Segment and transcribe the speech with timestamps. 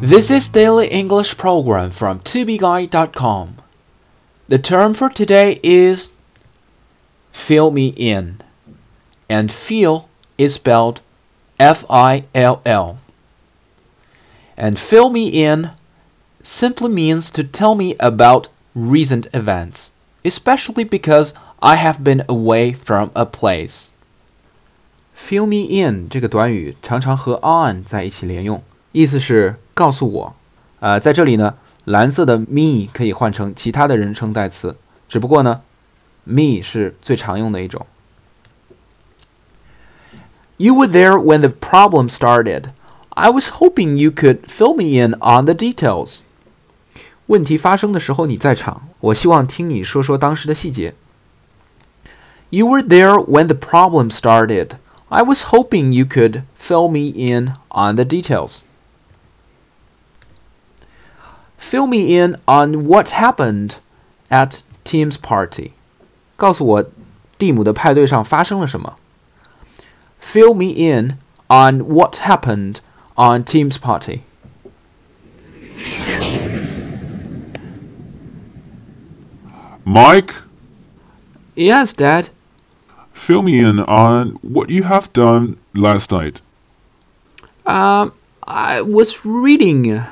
[0.00, 3.56] This is Daily English Program from tobeguide.com.
[4.48, 6.12] The term for today is
[7.32, 8.40] fill me in.
[9.28, 11.00] And fill is spelled
[11.58, 12.98] F I L L.
[14.56, 15.70] And fill me in
[16.42, 19.92] simply means to tell me about recent events,
[20.24, 23.90] especially because I have been away from a place.
[25.14, 30.36] Fill me in 这个短语常常和 on 在一起连用， 意思是告诉我。
[30.80, 31.54] 呃，在这里呢，
[31.84, 34.76] 蓝色的 me 可以换成其他的人称代词，
[35.08, 35.62] 只不过呢，
[36.24, 37.86] me 是最常用的一种。
[40.56, 42.66] You were there when the problem started.
[43.10, 46.20] I was hoping you could fill me in on the details.
[47.26, 50.94] 问题发生的时候你在场，我希望听你说说当时的细节。
[52.50, 54.72] You were there when the problem started.
[55.08, 58.60] I was hoping you could fill me in on the details.
[61.68, 63.76] Fill me in on what happened
[64.30, 65.72] at Tim's party.
[66.36, 66.84] 告诉我
[67.38, 68.96] 蒂姆的派对上发生了什么。
[70.20, 72.76] Fill me in on what happened
[73.16, 74.20] on Tim's party.
[79.84, 80.34] Mike,
[81.54, 82.30] Yes, Dad.
[83.12, 86.40] fill me in on what you have done last night.
[87.66, 88.12] Um,
[88.46, 90.02] I was reading,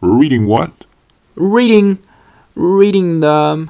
[0.00, 0.84] Reading what?
[1.38, 1.98] reading,
[2.54, 3.68] reading the,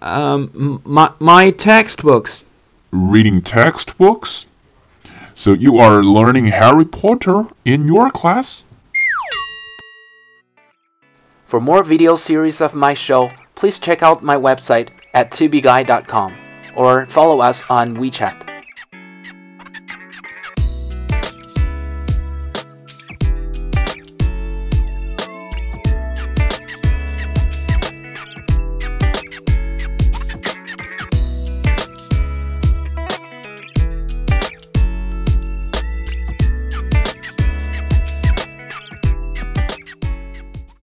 [0.00, 2.44] um, my my textbooks.
[2.90, 4.46] Reading textbooks?
[5.34, 8.62] So you are learning Harry Potter in your class?
[11.46, 16.34] For more video series of my show, please check out my website at tubeguy.com
[16.76, 18.51] or follow us on WeChat.